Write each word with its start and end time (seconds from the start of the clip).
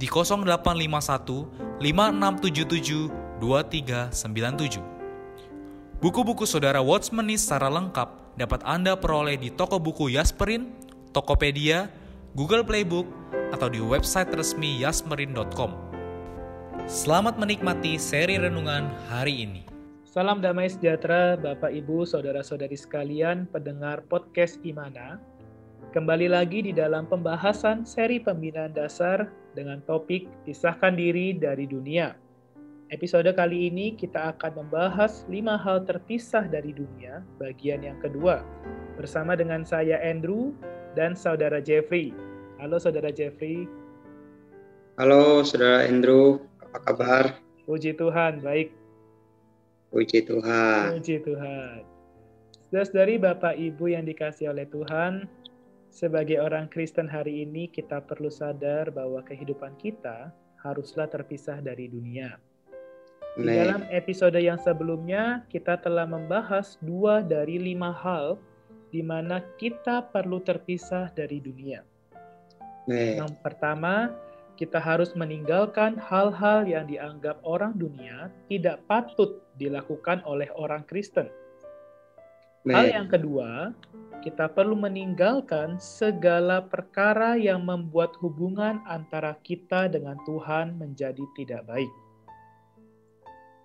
di 0.00 0.08
0851 0.08 1.76
5677 1.84 3.12
2397. 3.44 4.80
Buku-buku 6.00 6.48
saudara 6.48 6.80
Watchmeni 6.80 7.36
secara 7.36 7.68
lengkap 7.68 8.08
dapat 8.40 8.64
Anda 8.64 8.96
peroleh 8.96 9.36
di 9.36 9.52
toko 9.52 9.76
buku 9.76 10.08
Yasmerin, 10.16 10.72
Tokopedia, 11.12 11.92
Google 12.32 12.64
Playbook, 12.64 13.04
atau 13.52 13.68
di 13.68 13.84
website 13.84 14.32
resmi 14.32 14.80
yasmerin.com. 14.80 15.76
Selamat 16.88 17.36
menikmati 17.36 18.00
seri 18.00 18.40
renungan 18.40 18.88
hari 19.12 19.44
ini. 19.44 19.68
Salam 20.08 20.40
damai 20.40 20.72
sejahtera 20.72 21.36
Bapak 21.36 21.70
Ibu 21.70 22.08
Saudara-saudari 22.08 22.74
sekalian 22.74 23.44
pendengar 23.52 24.00
podcast 24.08 24.56
Imana. 24.64 25.20
Kembali 25.92 26.32
lagi 26.32 26.64
di 26.64 26.72
dalam 26.72 27.04
pembahasan 27.04 27.84
seri 27.84 28.18
pembinaan 28.18 28.72
dasar 28.72 29.28
dengan 29.54 29.82
topik 29.86 30.30
pisahkan 30.46 30.94
diri 30.94 31.34
dari 31.34 31.66
dunia. 31.66 32.14
Episode 32.90 33.30
kali 33.38 33.70
ini 33.70 33.94
kita 33.94 34.34
akan 34.34 34.66
membahas 34.66 35.22
lima 35.30 35.54
hal 35.54 35.86
terpisah 35.86 36.50
dari 36.50 36.74
dunia 36.74 37.22
bagian 37.38 37.86
yang 37.86 37.98
kedua 38.02 38.42
bersama 38.98 39.38
dengan 39.38 39.62
saya 39.62 40.02
Andrew 40.02 40.50
dan 40.98 41.14
saudara 41.14 41.62
Jeffrey. 41.62 42.10
Halo 42.58 42.82
saudara 42.82 43.14
Jeffrey. 43.14 43.70
Halo 44.98 45.46
saudara 45.46 45.86
Andrew, 45.86 46.42
apa 46.60 46.78
kabar? 46.82 47.24
Puji 47.64 47.94
Tuhan, 47.94 48.42
baik. 48.42 48.74
Puji 49.94 50.26
Tuhan. 50.26 50.98
Puji 50.98 51.22
Tuhan. 51.22 51.86
Saudara-saudari 52.70 53.18
Bapak 53.18 53.58
Ibu 53.58 53.90
yang 53.90 54.06
dikasih 54.06 54.54
oleh 54.54 54.62
Tuhan, 54.70 55.26
sebagai 55.90 56.38
orang 56.38 56.70
Kristen 56.70 57.10
hari 57.10 57.42
ini, 57.44 57.66
kita 57.66 58.00
perlu 58.00 58.30
sadar 58.30 58.94
bahwa 58.94 59.20
kehidupan 59.26 59.76
kita 59.76 60.30
haruslah 60.62 61.10
terpisah 61.10 61.58
dari 61.58 61.90
dunia. 61.90 62.38
Di 63.38 63.46
dalam 63.46 63.86
episode 63.94 64.38
yang 64.42 64.58
sebelumnya, 64.58 65.46
kita 65.46 65.78
telah 65.78 66.02
membahas 66.02 66.74
dua 66.82 67.22
dari 67.22 67.62
lima 67.62 67.94
hal 67.94 68.34
di 68.90 69.06
mana 69.06 69.38
kita 69.54 70.10
perlu 70.10 70.42
terpisah 70.42 71.14
dari 71.14 71.38
dunia. 71.38 71.86
Nih. 72.90 73.22
Yang 73.22 73.38
pertama, 73.38 74.10
kita 74.58 74.82
harus 74.82 75.14
meninggalkan 75.14 75.96
hal-hal 75.96 76.66
yang 76.66 76.84
dianggap 76.90 77.38
orang 77.46 77.72
dunia 77.78 78.28
tidak 78.50 78.82
patut 78.90 79.40
dilakukan 79.56 80.20
oleh 80.26 80.50
orang 80.58 80.82
Kristen. 80.84 81.30
Hal 82.68 82.92
yang 82.92 83.08
kedua, 83.08 83.72
kita 84.20 84.52
perlu 84.52 84.76
meninggalkan 84.76 85.80
segala 85.80 86.60
perkara 86.60 87.40
yang 87.40 87.64
membuat 87.64 88.12
hubungan 88.20 88.84
antara 88.84 89.32
kita 89.40 89.88
dengan 89.88 90.20
Tuhan 90.28 90.76
menjadi 90.76 91.24
tidak 91.40 91.64
baik. 91.64 91.92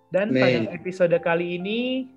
Dan 0.08 0.32
pada 0.32 0.72
episode 0.72 1.16
kali 1.20 1.60
ini, 1.60 2.08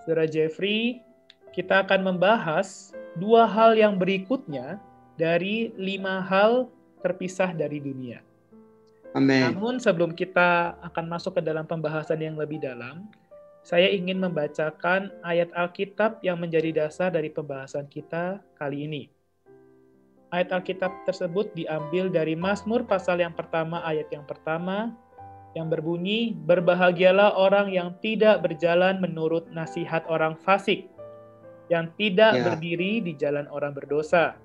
Saudara 0.00 0.24
Jeffrey, 0.24 1.04
kita 1.52 1.84
akan 1.84 2.16
membahas 2.16 2.96
dua 3.20 3.44
hal 3.44 3.76
yang 3.76 4.00
berikutnya 4.00 4.80
dari 5.20 5.68
lima 5.76 6.24
hal 6.24 6.72
terpisah 7.04 7.52
dari 7.52 7.76
dunia. 7.76 8.24
Amin. 9.12 9.52
Namun 9.52 9.76
sebelum 9.76 10.16
kita 10.16 10.80
akan 10.80 11.04
masuk 11.12 11.36
ke 11.36 11.42
dalam 11.44 11.68
pembahasan 11.68 12.24
yang 12.24 12.40
lebih 12.40 12.56
dalam, 12.56 13.04
saya 13.62 13.86
ingin 13.94 14.18
membacakan 14.18 15.14
ayat 15.22 15.54
Alkitab 15.54 16.18
yang 16.26 16.42
menjadi 16.42 16.86
dasar 16.86 17.14
dari 17.14 17.30
pembahasan 17.30 17.86
kita 17.86 18.42
kali 18.58 18.90
ini. 18.90 19.02
Ayat 20.34 20.50
Alkitab 20.50 21.06
tersebut 21.06 21.54
diambil 21.54 22.10
dari 22.10 22.34
Mazmur 22.34 22.82
pasal 22.82 23.22
yang 23.22 23.36
pertama 23.38 23.78
ayat 23.86 24.10
yang 24.10 24.26
pertama 24.26 24.90
yang 25.52 25.68
berbunyi, 25.68 26.32
Berbahagialah 26.48 27.36
orang 27.36 27.68
yang 27.70 27.94
tidak 28.00 28.40
berjalan 28.40 28.98
menurut 28.98 29.44
nasihat 29.52 30.00
orang 30.08 30.32
fasik, 30.40 30.88
yang 31.68 31.92
tidak 32.00 32.40
ya. 32.40 32.42
berdiri 32.48 33.04
di 33.04 33.12
jalan 33.12 33.44
orang 33.52 33.76
berdosa, 33.76 34.40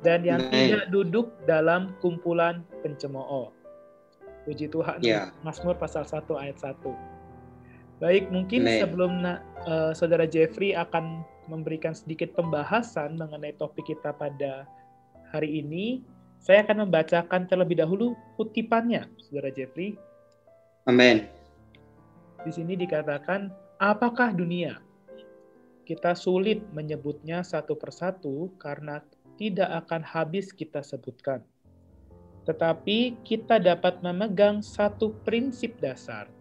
dan 0.00 0.24
yang 0.24 0.40
tidak 0.48 0.88
duduk 0.88 1.28
dalam 1.44 1.92
kumpulan 2.00 2.64
pencemooh. 2.80 3.52
Puji 4.48 4.72
Tuhan, 4.72 5.04
ya. 5.04 5.28
Mazmur 5.44 5.76
pasal 5.76 6.08
1 6.08 6.24
ayat 6.40 6.56
1. 6.56 7.19
Baik, 8.00 8.32
mungkin 8.32 8.64
Nih. 8.64 8.80
sebelum 8.80 9.20
uh, 9.28 9.92
saudara 9.92 10.24
Jeffrey 10.24 10.72
akan 10.72 11.20
memberikan 11.52 11.92
sedikit 11.92 12.32
pembahasan 12.32 13.20
mengenai 13.20 13.52
topik 13.60 13.92
kita 13.92 14.16
pada 14.16 14.64
hari 15.28 15.60
ini, 15.60 16.00
saya 16.40 16.64
akan 16.64 16.88
membacakan 16.88 17.44
terlebih 17.44 17.76
dahulu 17.76 18.16
kutipannya, 18.40 19.04
saudara 19.20 19.52
Jeffrey. 19.52 20.00
Amin. 20.88 21.28
Di 22.40 22.48
sini 22.48 22.72
dikatakan, 22.72 23.52
apakah 23.76 24.32
dunia? 24.32 24.80
Kita 25.84 26.16
sulit 26.16 26.64
menyebutnya 26.72 27.44
satu 27.44 27.76
persatu 27.76 28.48
karena 28.56 29.04
tidak 29.36 29.84
akan 29.84 30.00
habis 30.00 30.56
kita 30.56 30.80
sebutkan. 30.80 31.44
Tetapi 32.48 33.20
kita 33.28 33.60
dapat 33.60 34.00
memegang 34.00 34.64
satu 34.64 35.12
prinsip 35.20 35.76
dasar– 35.84 36.32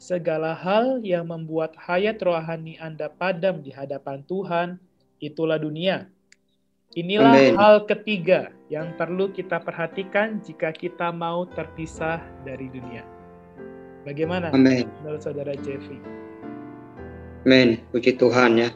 segala 0.00 0.56
hal 0.56 1.04
yang 1.04 1.28
membuat 1.28 1.76
hayat 1.76 2.16
rohani 2.24 2.80
Anda 2.80 3.12
padam 3.12 3.60
di 3.60 3.68
hadapan 3.68 4.24
Tuhan, 4.24 4.80
itulah 5.20 5.60
dunia. 5.60 6.08
Inilah 6.96 7.36
Amen. 7.36 7.54
hal 7.54 7.76
ketiga 7.86 8.50
yang 8.72 8.96
perlu 8.96 9.30
kita 9.30 9.60
perhatikan 9.60 10.40
jika 10.40 10.72
kita 10.72 11.12
mau 11.12 11.44
terpisah 11.52 12.18
dari 12.42 12.66
dunia. 12.72 13.04
Bagaimana 14.08 14.50
Amen. 14.56 14.88
menurut 15.04 15.20
saudara 15.20 15.52
Jeffrey? 15.60 16.00
Amin. 17.44 17.84
Puji 17.92 18.16
Tuhan 18.16 18.56
ya. 18.56 18.72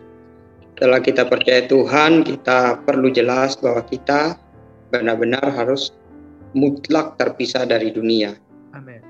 Setelah 0.76 1.00
kita 1.00 1.24
percaya 1.24 1.64
Tuhan, 1.64 2.22
kita 2.22 2.84
perlu 2.84 3.08
jelas 3.08 3.56
bahwa 3.56 3.80
kita 3.88 4.36
benar-benar 4.92 5.42
harus 5.56 5.90
mutlak 6.52 7.16
terpisah 7.16 7.64
dari 7.64 7.90
dunia. 7.90 8.36
Amin. 8.76 9.00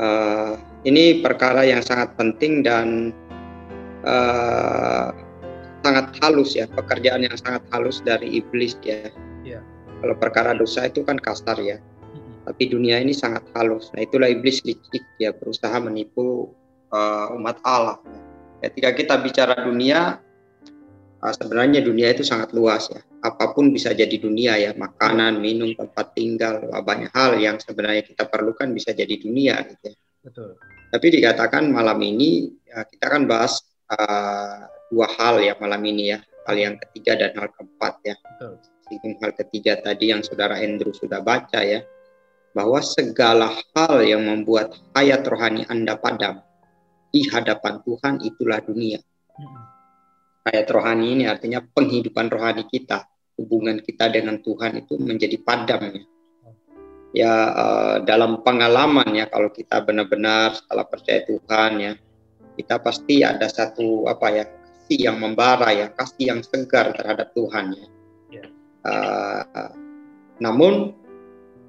Uh, 0.00 0.71
ini 0.82 1.22
perkara 1.22 1.62
yang 1.62 1.82
sangat 1.82 2.14
penting 2.18 2.66
dan 2.66 3.14
uh, 4.02 5.14
sangat 5.82 6.14
halus 6.22 6.58
ya, 6.58 6.66
pekerjaan 6.70 7.26
yang 7.26 7.36
sangat 7.38 7.62
halus 7.70 8.02
dari 8.02 8.42
iblis 8.42 8.74
ya. 8.82 9.10
Yeah. 9.46 9.62
Kalau 10.02 10.18
perkara 10.18 10.58
dosa 10.58 10.90
itu 10.90 11.06
kan 11.06 11.18
kasar 11.18 11.58
ya, 11.62 11.78
tapi 12.42 12.66
dunia 12.66 12.98
ini 12.98 13.14
sangat 13.14 13.46
halus. 13.54 13.94
Nah 13.94 14.02
itulah 14.02 14.26
iblis 14.26 14.62
licik 14.66 15.06
ya, 15.22 15.30
berusaha 15.30 15.78
menipu 15.78 16.50
uh, 16.90 17.34
umat 17.38 17.62
Allah. 17.62 18.02
Ketika 18.62 18.94
kita 18.94 19.14
bicara 19.22 19.62
dunia, 19.62 20.18
uh, 21.22 21.34
sebenarnya 21.34 21.82
dunia 21.82 22.10
itu 22.10 22.26
sangat 22.26 22.50
luas 22.50 22.90
ya. 22.90 23.02
Apa 23.22 23.54
pun 23.54 23.70
bisa 23.70 23.94
jadi 23.94 24.18
dunia 24.18 24.58
ya, 24.58 24.74
makanan, 24.74 25.38
minum, 25.38 25.70
tempat 25.78 26.10
tinggal, 26.18 26.66
banyak 26.82 27.14
hal 27.14 27.38
yang 27.38 27.62
sebenarnya 27.62 28.02
kita 28.02 28.26
perlukan 28.26 28.66
bisa 28.74 28.90
jadi 28.90 29.14
dunia 29.14 29.62
gitu 29.70 29.94
ya. 29.94 29.96
Betul. 30.26 30.58
Tapi 30.92 31.06
dikatakan 31.08 31.72
malam 31.72 31.96
ini 32.04 32.52
ya, 32.68 32.84
kita 32.84 33.08
akan 33.08 33.24
bahas 33.24 33.64
uh, 33.88 34.68
dua 34.92 35.08
hal 35.16 35.40
ya 35.40 35.56
malam 35.56 35.80
ini 35.88 36.12
ya. 36.12 36.20
Hal 36.44 36.58
yang 36.58 36.74
ketiga 36.76 37.16
dan 37.16 37.32
hal 37.38 37.48
keempat 37.48 37.94
ya. 38.04 38.16
Betul. 38.20 38.60
Hal 39.24 39.32
ketiga 39.32 39.80
tadi 39.80 40.12
yang 40.12 40.20
saudara 40.20 40.60
Andrew 40.60 40.92
sudah 40.92 41.24
baca 41.24 41.64
ya. 41.64 41.80
bahwa 42.52 42.84
segala 42.84 43.48
hal 43.72 44.04
yang 44.04 44.28
membuat 44.28 44.76
hayat 44.92 45.24
rohani 45.24 45.64
Anda 45.72 45.96
padam 45.96 46.44
di 47.08 47.24
hadapan 47.28 47.80
Tuhan 47.80 48.20
itulah 48.24 48.60
dunia. 48.60 49.00
Hayat 50.44 50.68
rohani 50.68 51.16
ini 51.16 51.24
artinya 51.24 51.64
penghidupan 51.64 52.28
rohani 52.28 52.68
kita, 52.68 53.08
hubungan 53.40 53.80
kita 53.80 54.12
dengan 54.12 54.40
Tuhan 54.44 54.84
itu 54.84 55.00
menjadi 55.00 55.36
padam 55.40 55.80
ya. 55.96 56.04
Ya 57.12 57.32
uh, 57.52 57.96
dalam 58.08 58.40
pengalaman 58.40 59.12
ya 59.12 59.28
kalau 59.28 59.52
kita 59.52 59.84
benar-benar 59.84 60.56
setelah 60.56 60.88
percaya 60.88 61.20
Tuhan 61.28 61.72
ya, 61.76 61.92
kita 62.56 62.80
pasti 62.80 63.20
ada 63.20 63.44
satu 63.52 64.08
apa 64.08 64.26
ya 64.32 64.44
kasih 64.48 64.98
yang 65.12 65.20
membara 65.20 65.68
ya, 65.76 65.92
kasih 65.92 66.32
yang 66.32 66.40
segar 66.40 66.96
terhadap 66.96 67.36
Tuhan 67.36 67.76
ya. 67.76 67.86
Uh, 68.82 69.70
namun 70.42 70.96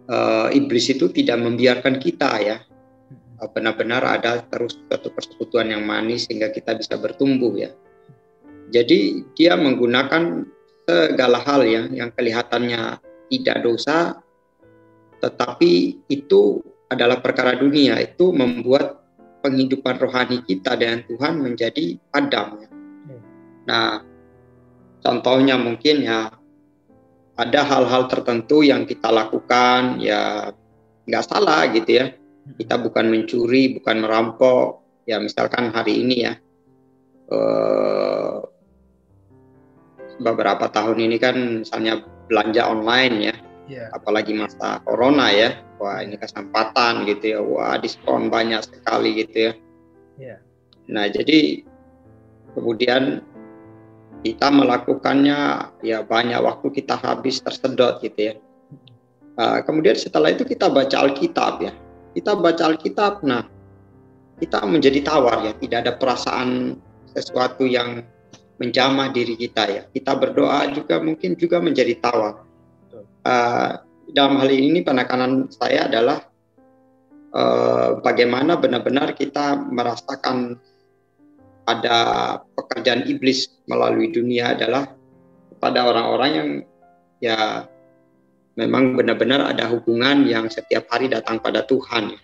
uh, 0.09 0.49
iblis 0.49 0.89
itu 0.89 1.11
tidak 1.13 1.37
membiarkan 1.43 2.01
kita 2.01 2.41
ya 2.41 2.57
uh, 3.37 3.49
benar-benar 3.51 4.01
ada 4.01 4.41
terus 4.47 4.79
suatu 4.87 5.11
persekutuan 5.11 5.69
yang 5.69 5.83
manis 5.83 6.25
sehingga 6.25 6.49
kita 6.55 6.73
bisa 6.79 6.95
bertumbuh 6.95 7.53
ya. 7.59 7.69
Jadi 8.71 9.27
dia 9.35 9.59
menggunakan 9.59 10.47
segala 10.87 11.39
hal 11.43 11.61
ya 11.67 11.83
yang 11.91 12.09
kelihatannya 12.15 12.97
tidak 13.29 13.57
dosa 13.61 14.22
tetapi 15.23 16.03
itu 16.11 16.59
adalah 16.91 17.23
perkara 17.23 17.55
dunia. 17.55 17.95
Itu 18.03 18.35
membuat 18.35 18.99
penghidupan 19.39 19.95
rohani 20.03 20.43
kita 20.43 20.75
dengan 20.75 21.07
Tuhan 21.07 21.39
menjadi 21.39 21.95
padam. 22.11 22.59
Ya. 22.59 22.69
Nah, 23.63 23.91
contohnya 24.99 25.55
mungkin 25.55 26.03
ya 26.03 26.27
ada 27.39 27.61
hal-hal 27.63 28.11
tertentu 28.11 28.61
yang 28.67 28.83
kita 28.83 29.09
lakukan 29.09 30.03
ya 30.03 30.51
nggak 31.07 31.23
salah 31.23 31.71
gitu 31.71 32.03
ya. 32.03 32.11
Kita 32.59 32.75
bukan 32.83 33.07
mencuri 33.07 33.79
bukan 33.79 34.03
merampok. 34.03 34.83
Ya 35.07 35.19
misalkan 35.19 35.71
hari 35.71 35.99
ini 36.03 36.15
ya 36.27 36.33
eh, 37.31 38.35
beberapa 40.19 40.67
tahun 40.71 40.99
ini 40.99 41.15
kan 41.19 41.35
misalnya 41.63 41.99
belanja 42.31 42.63
online 42.71 43.15
ya 43.19 43.35
yeah. 43.69 43.87
apalagi 43.95 44.33
masa 44.35 44.83
corona 44.83 45.29
ya 45.31 45.59
wah 45.79 45.99
ini 46.03 46.19
kesempatan 46.19 47.07
gitu 47.07 47.25
ya 47.37 47.39
wah 47.39 47.75
diskon 47.79 48.27
banyak 48.31 48.63
sekali 48.63 49.23
gitu 49.23 49.37
ya 49.49 49.53
yeah. 50.19 50.39
nah 50.87 51.05
jadi 51.07 51.63
kemudian 52.53 53.25
kita 54.23 54.47
melakukannya 54.47 55.39
ya 55.83 55.99
banyak 56.07 56.39
waktu 56.39 56.71
kita 56.71 56.95
habis 56.95 57.43
tersedot 57.43 57.99
gitu 57.99 58.31
ya. 58.31 58.33
Uh, 59.35 59.59
kemudian 59.67 59.99
setelah 59.99 60.31
itu 60.31 60.47
kita 60.47 60.71
baca 60.71 61.03
Alkitab 61.03 61.59
ya. 61.59 61.75
Kita 62.15 62.39
baca 62.39 62.71
Alkitab, 62.71 63.25
nah 63.27 63.43
kita 64.39 64.63
menjadi 64.63 65.03
tawar 65.03 65.43
ya. 65.43 65.51
Tidak 65.59 65.77
ada 65.83 65.93
perasaan 65.99 66.79
sesuatu 67.11 67.67
yang 67.67 67.99
menjamah 68.63 69.11
diri 69.11 69.35
kita 69.35 69.63
ya. 69.67 69.83
Kita 69.91 70.15
berdoa 70.15 70.71
juga 70.71 71.03
mungkin 71.03 71.35
juga 71.35 71.59
menjadi 71.59 71.99
tawar. 71.99 72.47
Uh, 73.23 73.79
dalam 74.11 74.35
hal 74.37 74.51
ini 74.51 74.83
penekanan 74.83 75.47
saya 75.47 75.87
adalah 75.87 76.19
uh, 77.33 77.99
bagaimana 78.03 78.59
benar-benar 78.59 79.15
kita 79.15 79.57
merasakan 79.57 80.59
ada 81.63 81.97
pekerjaan 82.59 83.07
iblis 83.07 83.47
melalui 83.71 84.11
dunia 84.11 84.53
adalah 84.53 84.91
kepada 85.55 85.87
orang-orang 85.87 86.31
yang 86.35 86.49
ya 87.23 87.39
memang 88.59 88.99
benar-benar 88.99 89.55
ada 89.55 89.71
hubungan 89.71 90.27
yang 90.27 90.51
setiap 90.51 90.85
hari 90.91 91.07
datang 91.07 91.39
pada 91.39 91.63
Tuhan. 91.63 92.19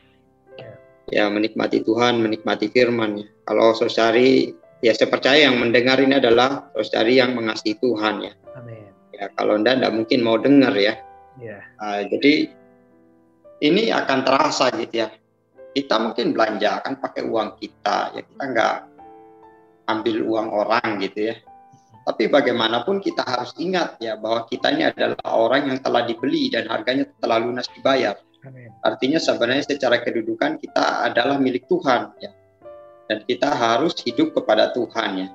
Ya, 0.60 0.72
ya 1.07 1.25
menikmati 1.31 1.81
Tuhan 1.81 2.19
menikmati 2.19 2.68
firman. 2.68 3.24
Ya 3.24 3.28
kalau 3.48 3.72
saudari 3.74 4.52
ya 4.84 4.92
saya 4.92 5.07
percaya 5.07 5.48
yang 5.48 5.57
mendengar 5.57 5.98
ini 6.04 6.19
adalah 6.19 6.69
saudari 6.75 7.18
yang 7.18 7.34
mengasihi 7.34 7.80
Tuhan 7.80 8.16
ya. 8.28 8.34
Amin. 8.60 8.79
Ya 9.19 9.27
kalau 9.36 9.60
anda 9.60 9.75
tidak 9.75 9.94
mungkin 9.94 10.19
mau 10.24 10.39
dengar 10.39 10.71
ya, 10.80 10.95
ya. 11.38 11.60
Uh, 11.75 12.07
jadi 12.07 12.48
ini 13.60 13.92
akan 13.92 14.24
terasa 14.24 14.71
gitu 14.80 15.04
ya 15.04 15.12
kita 15.75 15.95
mungkin 16.01 16.33
belanja 16.33 16.81
kan 16.81 16.98
pakai 16.98 17.27
uang 17.27 17.60
kita 17.62 18.16
ya 18.16 18.21
kita 18.25 18.44
nggak 18.56 18.75
ambil 19.89 20.16
uang 20.21 20.48
orang 20.54 21.01
gitu 21.01 21.33
ya. 21.33 21.36
Tapi 22.06 22.25
bagaimanapun 22.25 23.01
kita 23.06 23.21
harus 23.21 23.54
ingat 23.62 24.01
ya 24.01 24.18
bahwa 24.18 24.45
kita 24.50 24.74
ini 24.74 24.89
adalah 24.89 25.30
orang 25.30 25.69
yang 25.69 25.80
telah 25.81 26.06
dibeli 26.06 26.50
dan 26.50 26.66
harganya 26.66 27.06
telah 27.21 27.38
lunas 27.38 27.69
dibayar. 27.69 28.18
Amin. 28.45 28.71
Artinya 28.81 29.19
sebenarnya 29.19 29.68
secara 29.68 30.01
kedudukan 30.01 30.57
kita 30.57 31.06
adalah 31.06 31.38
milik 31.38 31.69
Tuhan 31.69 32.18
ya. 32.18 32.31
Dan 33.10 33.25
kita 33.25 33.50
harus 33.50 33.98
hidup 34.06 34.38
kepada 34.38 34.69
Tuhan 34.74 35.10
ya. 35.25 35.30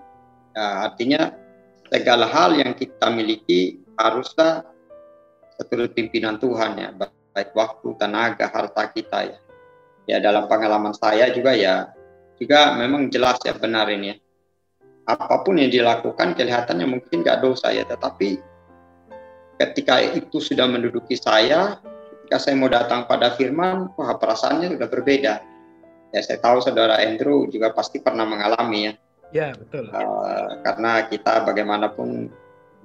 ya 0.54 0.66
artinya 0.90 1.34
segala 1.94 2.26
hal 2.26 2.58
yang 2.58 2.74
kita 2.74 3.06
miliki 3.14 3.78
haruslah 3.94 4.66
seturut 5.54 5.94
pimpinan 5.94 6.42
Tuhan 6.42 6.74
ya, 6.74 6.90
baik 7.30 7.54
waktu, 7.54 7.94
tenaga, 7.94 8.50
harta 8.50 8.90
kita 8.90 9.18
ya. 9.30 9.38
Ya 10.04 10.16
dalam 10.18 10.50
pengalaman 10.50 10.92
saya 10.92 11.30
juga 11.30 11.54
ya 11.54 11.94
juga 12.34 12.74
memang 12.74 13.08
jelas 13.08 13.38
ya 13.46 13.54
benar 13.54 13.88
ini 13.88 14.12
ya 14.12 14.16
apa 15.04 15.44
pun 15.44 15.60
yang 15.60 15.68
dilakukan 15.68 16.32
kelihatannya 16.32 16.88
mungkin 16.88 17.20
nggak 17.20 17.44
dosa 17.44 17.68
ya, 17.72 17.84
tetapi 17.84 18.40
ketika 19.60 20.00
itu 20.00 20.40
sudah 20.40 20.64
menduduki 20.64 21.14
saya, 21.14 21.76
ketika 22.24 22.36
saya 22.40 22.54
mau 22.56 22.72
datang 22.72 23.04
pada 23.04 23.36
firman, 23.36 23.92
wah 24.00 24.16
perasaannya 24.16 24.80
sudah 24.80 24.88
berbeda. 24.88 25.34
Ya 26.14 26.20
saya 26.24 26.40
tahu 26.40 26.64
saudara 26.64 27.04
Andrew 27.04 27.44
juga 27.52 27.74
pasti 27.76 28.00
pernah 28.00 28.24
mengalami 28.24 28.88
ya. 28.88 28.92
Ya 29.34 29.50
betul. 29.50 29.90
Uh, 29.90 30.62
karena 30.62 31.10
kita 31.10 31.42
bagaimanapun 31.42 32.30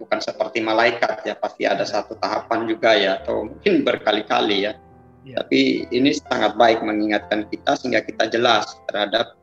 bukan 0.02 0.20
seperti 0.20 0.66
malaikat 0.66 1.22
ya, 1.22 1.38
pasti 1.38 1.70
ada 1.70 1.86
satu 1.86 2.18
tahapan 2.18 2.66
juga 2.66 2.98
ya, 2.98 3.22
atau 3.22 3.46
mungkin 3.46 3.86
berkali-kali 3.86 4.66
ya. 4.66 4.74
ya. 5.30 5.46
Tapi 5.46 5.86
ini 5.94 6.10
sangat 6.18 6.58
baik 6.58 6.82
mengingatkan 6.82 7.46
kita 7.54 7.78
sehingga 7.78 8.02
kita 8.02 8.34
jelas 8.34 8.66
terhadap 8.90 9.38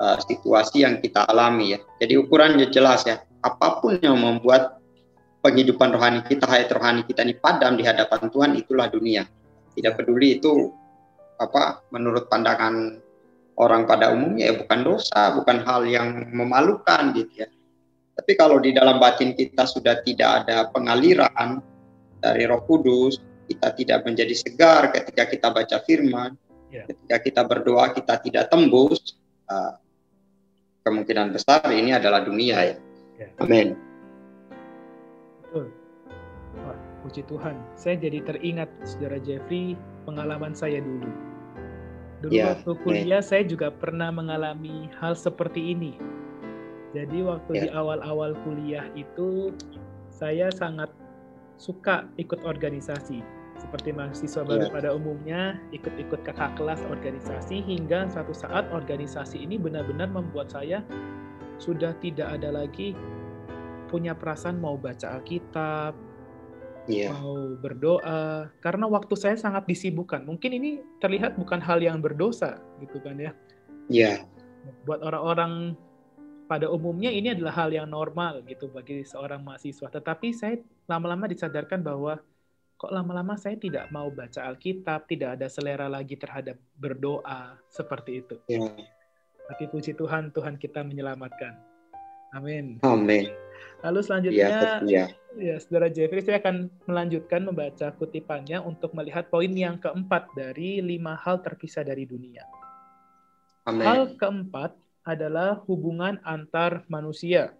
uh, 0.00 0.16
situasi 0.24 0.88
yang 0.88 0.96
kita 1.04 1.28
alami 1.28 1.76
ya. 1.76 1.78
Jadi 2.00 2.16
ukurannya 2.16 2.72
jelas 2.72 3.04
ya. 3.04 3.20
Apa 3.44 3.84
pun 3.84 4.00
yang 4.00 4.16
membuat 4.16 4.80
penghidupan 5.44 5.92
rohani 5.92 6.24
kita, 6.24 6.48
hayat 6.48 6.72
rohani 6.72 7.04
kita 7.04 7.20
ini 7.20 7.36
padam 7.36 7.76
di 7.76 7.84
hadapan 7.84 8.32
Tuhan, 8.32 8.50
itulah 8.56 8.88
dunia. 8.88 9.28
Tidak 9.76 9.92
peduli 9.92 10.40
itu 10.40 10.72
apa 11.36 11.84
menurut 11.92 12.32
pandangan 12.32 13.04
orang 13.56 13.88
pada 13.88 14.12
umumnya 14.12 14.52
ya 14.52 14.54
bukan 14.60 14.80
dosa, 14.84 15.32
bukan 15.32 15.64
hal 15.64 15.88
yang 15.88 16.28
memalukan 16.32 17.12
gitu 17.16 17.44
ya. 17.44 17.48
Tapi 18.16 18.32
kalau 18.36 18.60
di 18.60 18.72
dalam 18.72 18.96
batin 18.96 19.36
kita 19.36 19.68
sudah 19.68 20.00
tidak 20.00 20.44
ada 20.44 20.68
pengaliran 20.72 21.60
dari 22.20 22.48
Roh 22.48 22.64
Kudus, 22.64 23.20
kita 23.44 23.76
tidak 23.76 24.08
menjadi 24.08 24.32
segar 24.32 24.88
ketika 24.92 25.28
kita 25.28 25.48
baca 25.52 25.76
firman, 25.84 26.32
yeah. 26.72 26.88
ketika 26.88 27.16
kita 27.20 27.42
berdoa 27.44 27.92
kita 27.92 28.16
tidak 28.24 28.48
tembus, 28.48 29.20
uh, 29.52 29.76
kemungkinan 30.84 31.36
besar 31.36 31.64
ini 31.72 31.92
adalah 31.92 32.24
dunia 32.24 32.56
ya. 32.72 32.76
ya. 33.20 33.28
Amin. 33.42 33.76
Betul. 35.44 35.68
Wah, 36.64 36.78
puji 37.04 37.20
Tuhan. 37.28 37.56
Saya 37.76 38.00
jadi 38.00 38.24
teringat 38.24 38.68
saudara 38.84 39.20
Jeffrey 39.20 39.76
pengalaman 40.08 40.56
saya 40.56 40.80
dulu. 40.80 41.25
Dulu 42.24 42.32
ya, 42.32 42.56
waktu 42.56 42.72
kuliah 42.80 43.20
ya. 43.20 43.24
saya 43.24 43.42
juga 43.44 43.68
pernah 43.68 44.08
mengalami 44.08 44.88
hal 44.96 45.12
seperti 45.12 45.76
ini. 45.76 46.00
Jadi 46.96 47.20
waktu 47.20 47.52
ya. 47.52 47.62
di 47.64 47.68
awal-awal 47.76 48.32
kuliah 48.40 48.88
itu 48.96 49.52
saya 50.08 50.48
sangat 50.48 50.88
suka 51.60 52.08
ikut 52.16 52.40
organisasi 52.44 53.20
seperti 53.56 53.88
mahasiswa 53.92 54.44
baru 54.44 54.68
yeah. 54.68 54.72
pada 54.72 54.88
umumnya 54.92 55.40
ikut-ikut 55.72 56.20
kakak 56.28 56.52
kelas 56.60 56.80
organisasi 56.92 57.64
hingga 57.64 58.04
satu 58.12 58.36
saat 58.36 58.68
organisasi 58.68 59.40
ini 59.40 59.56
benar-benar 59.56 60.12
membuat 60.12 60.52
saya 60.52 60.84
sudah 61.56 61.96
tidak 62.04 62.36
ada 62.36 62.52
lagi 62.52 62.92
punya 63.88 64.12
perasaan 64.12 64.60
mau 64.60 64.76
baca 64.76 65.16
Alkitab, 65.16 65.96
yeah. 66.88 67.12
mau 67.12 67.54
berdoa 67.58 68.50
karena 68.62 68.86
waktu 68.86 69.14
saya 69.18 69.36
sangat 69.38 69.66
disibukkan. 69.66 70.22
Mungkin 70.26 70.50
ini 70.56 70.70
terlihat 71.02 71.38
bukan 71.38 71.62
hal 71.62 71.82
yang 71.82 71.98
berdosa 72.02 72.58
gitu 72.82 72.98
kan 73.02 73.18
ya. 73.18 73.32
Iya. 73.90 74.26
Yeah. 74.26 74.82
Buat 74.82 75.02
orang-orang 75.06 75.78
pada 76.46 76.70
umumnya 76.70 77.10
ini 77.10 77.34
adalah 77.34 77.54
hal 77.54 77.74
yang 77.74 77.90
normal 77.90 78.42
gitu 78.46 78.70
bagi 78.70 79.02
seorang 79.02 79.42
mahasiswa. 79.42 79.90
Tetapi 79.90 80.30
saya 80.30 80.62
lama-lama 80.86 81.26
disadarkan 81.26 81.82
bahwa 81.82 82.22
kok 82.76 82.92
lama-lama 82.92 83.34
saya 83.34 83.58
tidak 83.58 83.90
mau 83.90 84.12
baca 84.12 84.46
Alkitab, 84.46 85.10
tidak 85.10 85.40
ada 85.40 85.46
selera 85.50 85.90
lagi 85.90 86.14
terhadap 86.14 86.60
berdoa 86.78 87.58
seperti 87.70 88.22
itu. 88.22 88.36
Ya. 88.46 88.62
Tapi 89.46 89.64
puji 89.70 89.94
Tuhan, 89.94 90.34
Tuhan 90.34 90.58
kita 90.58 90.82
menyelamatkan. 90.82 91.75
Amin. 92.34 92.82
Amin. 92.82 93.30
Lalu 93.84 94.00
selanjutnya, 94.02 94.82
ya, 94.88 95.06
ya, 95.36 95.54
saudara 95.60 95.86
Jeffrey, 95.92 96.24
saya 96.24 96.40
akan 96.42 96.72
melanjutkan 96.88 97.44
membaca 97.44 97.92
kutipannya 97.94 98.58
untuk 98.64 98.96
melihat 98.96 99.28
poin 99.28 99.52
yang 99.52 99.76
keempat 99.78 100.32
dari 100.34 100.80
lima 100.80 101.14
hal 101.14 101.44
terpisah 101.44 101.84
dari 101.86 102.08
dunia. 102.08 102.42
Amen. 103.68 103.84
Hal 103.84 104.02
keempat 104.18 104.74
adalah 105.06 105.62
hubungan 105.70 106.18
antar 106.26 106.82
manusia. 106.90 107.54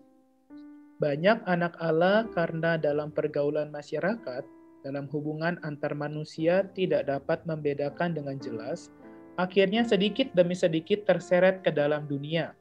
Banyak 0.99 1.45
anak 1.45 1.77
Allah 1.79 2.25
karena 2.33 2.81
dalam 2.81 3.13
pergaulan 3.13 3.69
masyarakat, 3.69 4.43
dalam 4.83 5.07
hubungan 5.13 5.61
antar 5.61 5.93
manusia 5.93 6.65
tidak 6.73 7.07
dapat 7.07 7.45
membedakan 7.45 8.17
dengan 8.17 8.41
jelas, 8.41 8.89
akhirnya 9.37 9.85
sedikit 9.85 10.33
demi 10.33 10.57
sedikit 10.57 11.05
terseret 11.05 11.61
ke 11.61 11.69
dalam 11.69 12.09
dunia 12.09 12.57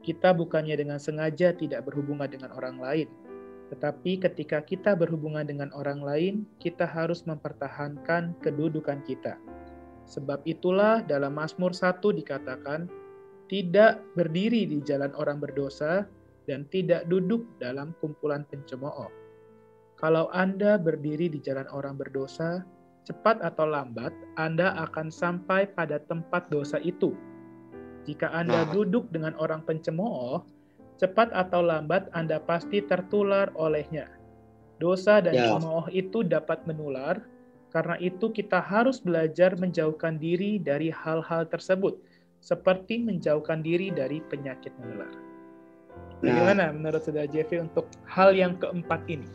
kita 0.00 0.32
bukannya 0.32 0.76
dengan 0.76 0.96
sengaja 0.96 1.52
tidak 1.52 1.84
berhubungan 1.84 2.28
dengan 2.28 2.50
orang 2.56 2.80
lain, 2.80 3.08
tetapi 3.70 4.18
ketika 4.18 4.58
kita 4.66 4.98
berhubungan 4.98 5.46
dengan 5.46 5.70
orang 5.78 6.02
lain, 6.02 6.34
kita 6.58 6.82
harus 6.82 7.22
mempertahankan 7.22 8.34
kedudukan 8.42 8.98
kita. 9.06 9.38
Sebab 10.10 10.42
itulah 10.42 11.06
dalam 11.06 11.38
Mazmur 11.38 11.70
1 11.70 12.02
dikatakan, 12.02 12.90
tidak 13.46 14.02
berdiri 14.18 14.66
di 14.66 14.82
jalan 14.82 15.14
orang 15.14 15.38
berdosa 15.38 16.02
dan 16.50 16.66
tidak 16.74 17.06
duduk 17.06 17.46
dalam 17.62 17.94
kumpulan 18.02 18.42
pencemooh. 18.50 19.06
Kalau 19.94 20.26
Anda 20.34 20.74
berdiri 20.74 21.30
di 21.30 21.38
jalan 21.38 21.70
orang 21.70 21.94
berdosa, 21.94 22.66
cepat 23.06 23.38
atau 23.38 23.70
lambat 23.70 24.10
Anda 24.34 24.74
akan 24.82 25.14
sampai 25.14 25.70
pada 25.78 26.02
tempat 26.10 26.50
dosa 26.50 26.82
itu 26.82 27.14
jika 28.10 28.26
Anda 28.34 28.66
nah. 28.66 28.74
duduk 28.74 29.06
dengan 29.14 29.38
orang 29.38 29.62
pencemooh, 29.62 30.42
cepat 30.98 31.30
atau 31.30 31.62
lambat 31.62 32.10
Anda 32.10 32.42
pasti 32.42 32.82
tertular 32.82 33.54
olehnya. 33.54 34.10
Dosa 34.82 35.22
dan 35.22 35.38
ya. 35.38 35.54
cemooh 35.54 35.86
itu 35.94 36.26
dapat 36.26 36.66
menular, 36.66 37.22
karena 37.70 37.94
itu 38.02 38.34
kita 38.34 38.58
harus 38.58 38.98
belajar 38.98 39.54
menjauhkan 39.54 40.18
diri 40.18 40.58
dari 40.58 40.90
hal-hal 40.90 41.46
tersebut, 41.46 42.02
seperti 42.42 42.98
menjauhkan 42.98 43.62
diri 43.62 43.94
dari 43.94 44.18
penyakit 44.26 44.74
menular. 44.82 45.12
Nah. 46.20 46.34
Bagaimana 46.34 46.64
menurut 46.74 47.06
Saudara 47.06 47.30
Jeffrey 47.30 47.62
untuk 47.62 47.86
hal 48.10 48.34
yang 48.34 48.58
keempat 48.58 49.06
ini? 49.06 49.28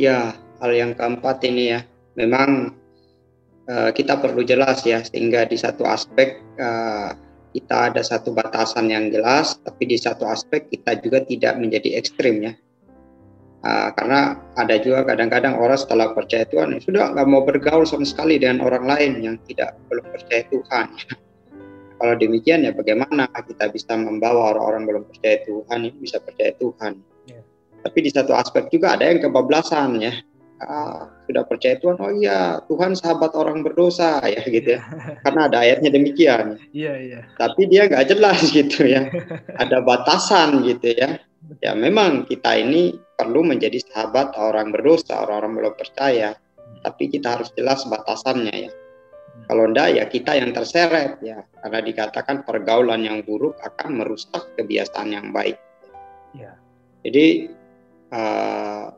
Ya, 0.00 0.32
hal 0.64 0.72
yang 0.72 0.96
keempat 0.96 1.44
ini 1.44 1.76
ya, 1.76 1.80
memang 2.16 2.72
Eh, 3.66 3.90
kita 3.98 4.22
perlu 4.22 4.46
jelas 4.46 4.86
ya 4.86 5.02
sehingga 5.02 5.42
di 5.42 5.58
satu 5.58 5.82
aspek 5.82 6.38
uh, 6.62 7.10
kita 7.50 7.90
ada 7.90 7.98
satu 7.98 8.30
batasan 8.30 8.86
yang 8.94 9.10
jelas 9.10 9.58
tapi 9.58 9.90
di 9.90 9.98
satu 9.98 10.22
aspek 10.22 10.70
kita 10.70 11.02
juga 11.02 11.26
tidak 11.26 11.58
menjadi 11.58 11.98
ekstrim 11.98 12.46
ya. 12.46 12.54
Uh, 13.66 13.90
karena 13.98 14.38
ada 14.54 14.78
juga 14.78 15.02
kadang-kadang 15.02 15.58
orang 15.58 15.74
setelah 15.74 16.14
percaya 16.14 16.46
Tuhan 16.46 16.78
ya 16.78 16.80
sudah 16.86 17.10
nggak 17.10 17.26
mau 17.26 17.42
bergaul 17.42 17.82
sama 17.82 18.06
sekali 18.06 18.38
dengan 18.38 18.62
orang 18.62 18.86
lain 18.86 19.12
yang 19.18 19.36
tidak 19.50 19.74
belum 19.90 20.14
percaya 20.14 20.46
Tuhan. 20.46 20.86
Kalau 21.98 22.14
demikian 22.22 22.62
ya 22.62 22.70
bagaimana 22.70 23.26
kita 23.34 23.66
bisa 23.74 23.98
membawa 23.98 24.54
orang-orang 24.54 24.82
belum 24.86 25.02
percaya 25.10 25.42
Tuhan 25.42 25.90
ini 25.90 25.98
bisa 25.98 26.22
percaya 26.22 26.54
Tuhan. 26.54 27.02
Yeah. 27.26 27.42
tapi 27.82 27.98
di 28.06 28.14
satu 28.14 28.30
aspek 28.30 28.70
juga 28.70 28.94
ada 28.94 29.10
yang 29.10 29.18
kebablasan 29.18 29.98
ya 29.98 30.14
ah, 30.62 31.10
sudah 31.28 31.44
percaya 31.44 31.76
Tuhan, 31.80 31.96
oh 32.00 32.12
iya 32.14 32.60
Tuhan 32.68 32.96
sahabat 32.96 33.32
orang 33.36 33.60
berdosa 33.66 34.20
ya 34.34 34.42
gitu 34.44 34.76
ya, 34.78 34.82
karena 35.24 35.50
ada 35.50 35.58
ayatnya 35.62 35.90
demikian. 35.92 36.60
Iya 36.72 36.94
iya. 36.96 37.20
Tapi 37.36 37.68
dia 37.68 37.88
nggak 37.90 38.06
jelas 38.08 38.40
gitu 38.58 38.86
ya, 38.86 39.08
ada 39.56 39.82
batasan 39.84 40.64
gitu 40.64 40.92
ya. 40.96 41.20
Ya 41.62 41.78
memang 41.78 42.26
kita 42.26 42.58
ini 42.58 42.98
perlu 43.14 43.46
menjadi 43.46 43.78
sahabat 43.78 44.34
orang 44.34 44.74
berdosa, 44.74 45.22
orang-orang 45.22 45.62
belum 45.62 45.74
percaya, 45.78 46.34
tapi 46.82 47.06
kita 47.06 47.38
harus 47.38 47.54
jelas 47.54 47.86
batasannya 47.86 48.54
ya. 48.66 48.72
Kalau 49.46 49.68
enggak 49.70 49.88
ya 49.94 50.04
kita 50.10 50.32
yang 50.34 50.50
terseret 50.50 51.22
ya, 51.22 51.44
karena 51.62 51.80
dikatakan 51.84 52.42
pergaulan 52.42 53.06
yang 53.06 53.22
buruk 53.22 53.54
akan 53.62 54.02
merusak 54.02 54.42
kebiasaan 54.58 55.14
yang 55.14 55.30
baik. 55.30 55.54
Ya. 56.34 56.58
Jadi 57.06 57.54
uh, 58.10 58.90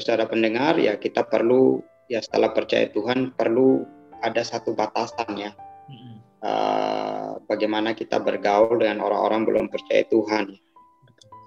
saudara 0.00 0.26
pendengar 0.26 0.80
ya 0.80 0.96
kita 0.96 1.28
perlu 1.28 1.80
ya 2.10 2.18
setelah 2.18 2.50
percaya 2.50 2.90
Tuhan 2.90 3.36
perlu 3.36 3.84
ada 4.20 4.42
satu 4.42 4.74
batasan 4.74 5.30
ya. 5.36 5.52
Hmm. 5.90 6.16
uh, 6.46 7.30
bagaimana 7.50 7.98
kita 7.98 8.22
bergaul 8.22 8.78
dengan 8.78 9.02
orang-orang 9.02 9.42
belum 9.46 9.66
percaya 9.70 10.06
Tuhan. 10.06 10.54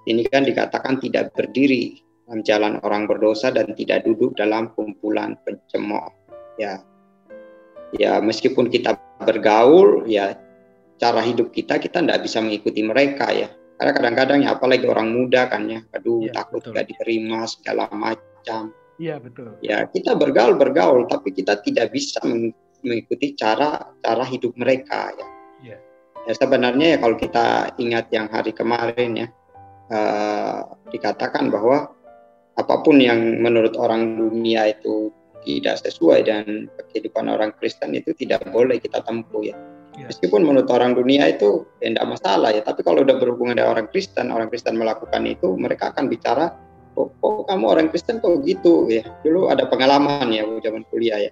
Ini 0.04 0.24
kan 0.28 0.44
dikatakan 0.44 1.00
tidak 1.00 1.32
berdiri 1.32 1.96
dalam 2.28 2.44
jalan 2.44 2.74
orang 2.84 3.08
berdosa 3.08 3.56
dan 3.56 3.72
tidak 3.72 4.04
duduk 4.04 4.36
dalam 4.36 4.72
kumpulan 4.76 5.40
pencemooh. 5.48 6.12
Ya 6.60 6.84
ya 7.96 8.20
meskipun 8.20 8.68
kita 8.74 8.98
bergaul 9.22 10.04
ya 10.10 10.36
cara 10.98 11.22
hidup 11.22 11.54
kita 11.54 11.78
kita 11.78 12.02
tidak 12.02 12.26
bisa 12.26 12.42
mengikuti 12.42 12.82
mereka 12.82 13.30
ya 13.30 13.50
karena 13.78 13.92
kadang-kadang 13.98 14.40
ya 14.46 14.50
apalagi 14.56 14.86
orang 14.86 15.10
muda 15.12 15.50
kan 15.50 15.66
ya 15.66 15.82
aduh 15.92 16.30
ya, 16.30 16.34
takut 16.34 16.62
nggak 16.64 16.88
diterima 16.94 17.46
segala 17.50 17.90
macam. 17.92 18.72
Iya 19.02 19.18
betul. 19.18 19.58
Ya 19.66 19.90
kita 19.90 20.14
bergaul 20.14 20.56
bergaul, 20.56 21.10
tapi 21.10 21.34
kita 21.34 21.58
tidak 21.66 21.90
bisa 21.90 22.22
mengikuti 22.84 23.34
cara 23.34 23.82
cara 24.00 24.24
hidup 24.24 24.54
mereka 24.54 25.10
ya. 25.18 25.28
Iya. 25.64 25.78
Ya 26.30 26.34
sebenarnya 26.38 26.88
ya 26.96 26.98
kalau 27.02 27.18
kita 27.18 27.76
ingat 27.82 28.06
yang 28.14 28.30
hari 28.30 28.54
kemarin 28.54 29.12
ya 29.26 29.28
uh, 29.90 30.78
dikatakan 30.94 31.50
bahwa 31.50 31.90
apa 32.54 32.76
pun 32.86 33.02
yang 33.02 33.42
menurut 33.42 33.74
orang 33.82 34.14
dunia 34.16 34.70
itu 34.70 35.10
tidak 35.44 35.82
sesuai 35.84 36.24
dan 36.24 36.72
kehidupan 36.94 37.28
orang 37.28 37.52
Kristen 37.60 37.92
itu 37.98 38.16
tidak 38.16 38.46
boleh 38.54 38.80
kita 38.80 39.04
tempuh 39.04 39.44
ya. 39.44 39.58
Ya. 39.98 40.08
Meskipun 40.10 40.42
menurut 40.44 40.70
orang 40.74 40.98
dunia 40.98 41.30
itu 41.30 41.66
ya 41.82 41.94
tidak 41.94 42.08
masalah 42.18 42.50
ya, 42.54 42.62
tapi 42.66 42.82
kalau 42.82 43.02
udah 43.06 43.16
berhubungan 43.18 43.58
dengan 43.58 43.72
orang 43.74 43.88
Kristen, 43.90 44.34
orang 44.34 44.50
Kristen 44.50 44.78
melakukan 44.78 45.24
itu, 45.26 45.54
mereka 45.56 45.94
akan 45.94 46.10
bicara 46.10 46.54
kok, 46.94 47.10
kok 47.18 47.46
kamu 47.50 47.66
orang 47.66 47.88
Kristen 47.90 48.22
kok 48.22 48.46
gitu? 48.46 48.90
Ya 48.90 49.06
dulu 49.26 49.50
ada 49.50 49.66
pengalaman 49.70 50.30
ya 50.34 50.46
zaman 50.62 50.86
kuliah 50.90 51.30
ya. 51.30 51.32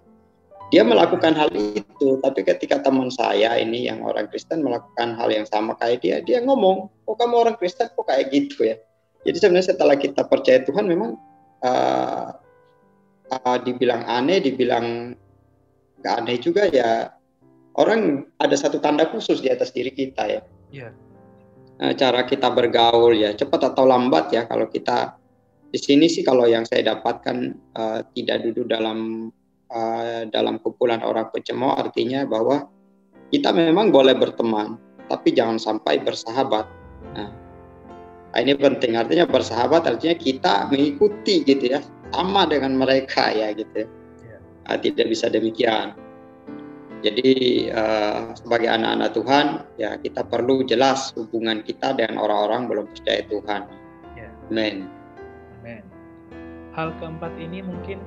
Dia 0.71 0.87
melakukan 0.87 1.35
hal 1.35 1.51
itu 1.51 2.15
tapi 2.23 2.47
ketika 2.47 2.79
teman 2.79 3.11
saya 3.11 3.59
ini 3.59 3.91
yang 3.91 4.07
orang 4.07 4.31
Kristen 4.31 4.63
melakukan 4.63 5.19
hal 5.19 5.27
yang 5.27 5.43
sama 5.43 5.75
kayak 5.75 5.99
dia 5.99 6.23
dia 6.23 6.39
ngomong 6.39 6.87
kok 7.03 7.17
kamu 7.19 7.35
orang 7.35 7.55
Kristen 7.59 7.91
kok 7.91 8.07
kayak 8.07 8.31
gitu 8.31 8.71
ya? 8.71 8.75
Jadi 9.21 9.37
sebenarnya 9.37 9.67
setelah 9.75 9.95
kita 9.99 10.25
percaya 10.25 10.63
Tuhan 10.65 10.87
memang 10.89 11.19
uh, 11.61 12.27
uh, 13.31 13.57
dibilang 13.61 14.01
aneh 14.07 14.41
dibilang 14.41 15.13
nggak 16.01 16.15
aneh 16.17 16.37
juga 16.41 16.65
ya 16.71 17.13
orang 17.79 18.27
ada 18.41 18.55
satu 18.57 18.81
tanda 18.83 19.07
khusus 19.07 19.39
di 19.39 19.47
atas 19.47 19.71
diri 19.71 19.91
kita 19.93 20.23
ya 20.27 20.41
yeah. 20.71 20.91
Nah, 21.81 21.97
cara 21.97 22.29
kita 22.29 22.53
bergaul 22.53 23.17
ya 23.17 23.33
cepat 23.33 23.73
atau 23.73 23.89
lambat 23.89 24.29
ya 24.29 24.45
kalau 24.45 24.69
kita 24.69 25.17
di 25.73 25.81
sini 25.81 26.05
sih 26.05 26.21
kalau 26.21 26.45
yang 26.45 26.61
saya 26.61 26.93
dapatkan 26.93 27.57
uh, 27.73 28.05
tidak 28.13 28.45
duduk 28.45 28.69
dalam 28.69 29.31
uh, 29.73 30.29
dalam 30.29 30.61
kumpulan 30.61 31.01
orang 31.01 31.33
pencemooh 31.33 31.73
artinya 31.73 32.21
bahwa 32.29 32.69
kita 33.33 33.49
memang 33.49 33.89
boleh 33.89 34.13
berteman 34.13 34.77
tapi 35.09 35.33
jangan 35.33 35.57
sampai 35.57 35.97
bersahabat. 36.05 36.69
Nah, 37.17 37.33
ini 38.37 38.53
penting 38.53 39.01
artinya 39.01 39.25
bersahabat 39.25 39.89
artinya 39.89 40.13
kita 40.21 40.69
mengikuti 40.69 41.41
gitu 41.41 41.65
ya 41.65 41.81
sama 42.13 42.45
dengan 42.45 42.77
mereka 42.77 43.33
ya 43.33 43.57
gitu. 43.57 43.89
Ya. 44.21 44.37
Uh, 44.69 44.77
tidak 44.77 45.09
bisa 45.09 45.33
demikian. 45.33 45.97
Jadi 47.01 47.29
uh, 47.73 48.37
sebagai 48.37 48.69
anak-anak 48.69 49.09
Tuhan 49.17 49.45
ya 49.81 49.97
kita 49.97 50.21
perlu 50.21 50.61
jelas 50.61 51.09
hubungan 51.17 51.65
kita 51.65 51.97
dengan 51.97 52.21
orang-orang 52.21 52.69
belum 52.69 52.85
percaya 52.93 53.25
Tuhan. 53.25 53.61
Ya. 54.13 54.29
Amin. 54.53 54.85
Amen. 55.61 55.83
Hal 56.77 56.93
keempat 57.01 57.33
ini 57.41 57.65
mungkin 57.65 57.99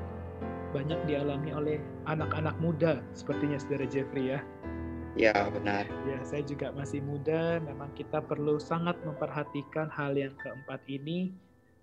banyak 0.71 0.99
dialami 1.07 1.51
oleh 1.55 1.79
anak-anak 2.07 2.55
muda 2.63 3.03
sepertinya 3.15 3.59
saudara 3.59 3.87
Jeffrey 3.91 4.35
ya. 4.35 4.41
Ya 5.15 5.47
benar. 5.51 5.87
Ya 6.11 6.19
saya 6.27 6.43
juga 6.43 6.75
masih 6.75 6.99
muda. 7.03 7.63
Memang 7.63 7.95
kita 7.95 8.19
perlu 8.19 8.59
sangat 8.59 8.99
memperhatikan 9.07 9.87
hal 9.91 10.19
yang 10.19 10.35
keempat 10.43 10.83
ini. 10.91 11.31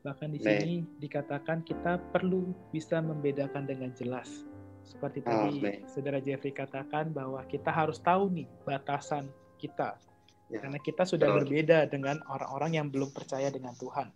Bahkan 0.03 0.33
di 0.35 0.39
sini 0.41 0.75
dikatakan 0.99 1.63
kita 1.63 2.01
perlu 2.11 2.51
bisa 2.75 2.99
membedakan 2.99 3.69
dengan 3.69 3.93
jelas. 3.95 4.43
Seperti 4.81 5.21
tadi 5.21 5.61
oh, 5.61 5.87
saudara 5.87 6.19
Jeffrey 6.19 6.51
katakan 6.51 7.13
bahwa 7.13 7.41
kita 7.47 7.69
harus 7.69 8.01
tahu 8.01 8.33
nih 8.33 8.47
batasan 8.65 9.29
kita. 9.61 9.97
Ya. 10.51 10.59
Karena 10.59 10.79
kita 10.83 11.07
sudah 11.07 11.31
berbeda 11.31 11.87
dengan 11.87 12.19
orang-orang 12.27 12.81
yang 12.81 12.87
belum 12.91 13.15
percaya 13.15 13.47
dengan 13.47 13.71
Tuhan. 13.79 14.11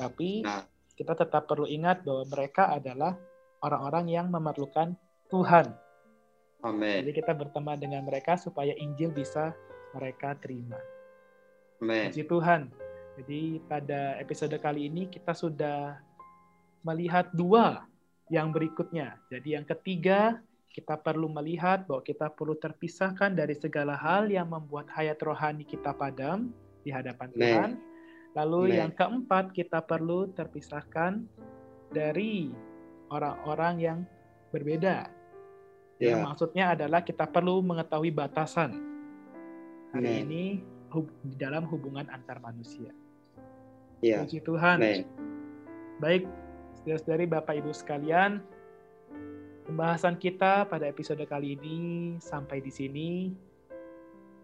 Tapi 0.00 0.42
nah 0.46 0.64
kita 0.94 1.12
tetap 1.18 1.50
perlu 1.50 1.66
ingat 1.66 2.06
bahwa 2.06 2.24
mereka 2.30 2.70
adalah 2.70 3.18
orang-orang 3.66 4.06
yang 4.14 4.26
memerlukan 4.30 4.94
Tuhan. 5.26 5.74
Amin. 6.62 7.04
Jadi 7.04 7.10
kita 7.12 7.34
berteman 7.34 7.76
dengan 7.76 8.06
mereka 8.06 8.38
supaya 8.38 8.72
Injil 8.78 9.10
bisa 9.10 9.52
mereka 9.92 10.38
terima. 10.38 10.78
Amin. 11.82 12.08
Puji 12.08 12.24
Tuhan. 12.24 12.70
Jadi 13.20 13.62
pada 13.66 14.18
episode 14.22 14.54
kali 14.58 14.86
ini 14.90 15.10
kita 15.10 15.34
sudah 15.34 15.98
melihat 16.86 17.30
dua 17.34 17.86
yang 18.32 18.52
berikutnya. 18.52 19.20
Jadi 19.28 19.56
yang 19.56 19.66
ketiga, 19.68 20.40
kita 20.74 20.98
perlu 20.98 21.30
melihat 21.30 21.86
bahwa 21.86 22.02
kita 22.02 22.32
perlu 22.32 22.58
terpisahkan 22.58 23.36
dari 23.36 23.54
segala 23.54 23.94
hal 23.94 24.26
yang 24.26 24.50
membuat 24.50 24.90
hayat 24.90 25.20
rohani 25.22 25.62
kita 25.62 25.94
padam 25.94 26.50
di 26.82 26.90
hadapan 26.90 27.28
Tuhan. 27.30 27.70
Lalu 28.34 28.82
yang 28.82 28.90
keempat, 28.90 29.54
kita 29.54 29.78
perlu 29.86 30.26
terpisahkan 30.34 31.22
dari 31.94 32.50
orang-orang 33.14 33.74
yang 33.78 33.98
berbeda. 34.50 35.06
Yeah. 36.02 36.18
Yang 36.18 36.20
maksudnya 36.26 36.64
adalah 36.74 37.06
kita 37.06 37.30
perlu 37.30 37.62
mengetahui 37.62 38.10
batasan 38.10 38.74
hari 39.94 40.10
Amen. 40.10 40.26
ini 40.26 40.44
di 41.22 41.34
dalam 41.38 41.70
hubungan 41.70 42.10
antar 42.10 42.42
manusia. 42.42 42.90
Yeah. 44.02 44.26
Puji 44.26 44.42
Tuhan. 44.42 44.82
Baik, 46.02 46.26
saudara-saudari 46.84 47.24
Bapak 47.24 47.56
Ibu 47.64 47.72
sekalian, 47.72 48.44
pembahasan 49.64 50.20
kita 50.20 50.68
pada 50.68 50.84
episode 50.84 51.24
kali 51.24 51.56
ini 51.56 51.76
sampai 52.20 52.60
di 52.60 52.68
sini. 52.68 53.10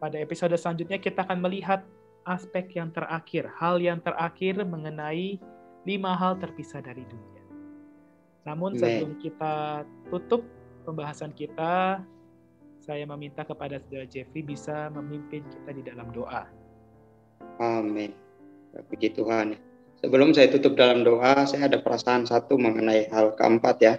Pada 0.01 0.17
episode 0.17 0.57
selanjutnya 0.57 0.97
kita 0.97 1.29
akan 1.29 1.45
melihat 1.45 1.85
aspek 2.25 2.81
yang 2.81 2.89
terakhir, 2.97 3.45
hal 3.61 3.77
yang 3.77 4.01
terakhir 4.01 4.57
mengenai 4.65 5.37
lima 5.85 6.17
hal 6.17 6.41
terpisah 6.41 6.81
dari 6.81 7.05
dunia. 7.05 7.45
Namun 8.49 8.73
sebelum 8.81 9.21
kita 9.21 9.85
tutup 10.09 10.41
pembahasan 10.89 11.37
kita, 11.37 12.01
saya 12.81 13.05
meminta 13.05 13.45
kepada 13.45 13.77
saudara 13.85 14.09
Jeffrey 14.09 14.41
bisa 14.41 14.89
memimpin 14.97 15.45
kita 15.45 15.77
di 15.77 15.85
dalam 15.85 16.09
doa. 16.17 16.49
Amin. 17.61 18.17
Puji 18.89 19.13
Tuhan. 19.13 19.70
Sebelum 20.01 20.33
saya 20.33 20.49
tutup 20.49 20.81
dalam 20.81 21.05
doa, 21.05 21.45
saya 21.45 21.69
ada 21.69 21.77
perasaan 21.77 22.25
satu 22.25 22.57
mengenai 22.57 23.13
hal 23.13 23.37
keempat 23.37 23.77
ya. 23.85 23.95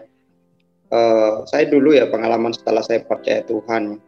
Uh, 0.89 1.46
saya 1.46 1.70
dulu 1.70 1.93
ya 1.93 2.10
pengalaman 2.10 2.51
setelah 2.51 2.81
saya 2.81 3.05
percaya 3.05 3.46
Tuhan. 3.46 4.01